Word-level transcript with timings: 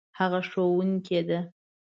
هغه 0.19 0.39
ښوونکې 0.49 1.19
ده 1.27 1.39